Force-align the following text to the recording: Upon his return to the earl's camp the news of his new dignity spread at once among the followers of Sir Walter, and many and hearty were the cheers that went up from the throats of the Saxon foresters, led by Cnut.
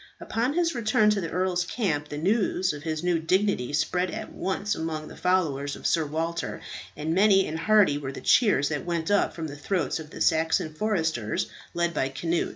Upon 0.19 0.53
his 0.53 0.73
return 0.73 1.11
to 1.11 1.21
the 1.21 1.29
earl's 1.29 1.63
camp 1.63 2.09
the 2.09 2.17
news 2.17 2.73
of 2.73 2.81
his 2.81 3.03
new 3.03 3.19
dignity 3.19 3.71
spread 3.71 4.09
at 4.09 4.31
once 4.33 4.73
among 4.73 5.07
the 5.07 5.15
followers 5.15 5.75
of 5.75 5.85
Sir 5.85 6.07
Walter, 6.07 6.59
and 6.97 7.13
many 7.13 7.45
and 7.47 7.59
hearty 7.59 7.99
were 7.99 8.11
the 8.11 8.19
cheers 8.19 8.69
that 8.69 8.83
went 8.83 9.11
up 9.11 9.35
from 9.35 9.45
the 9.45 9.55
throats 9.55 9.99
of 9.99 10.09
the 10.09 10.19
Saxon 10.19 10.73
foresters, 10.73 11.51
led 11.75 11.93
by 11.93 12.09
Cnut. 12.09 12.49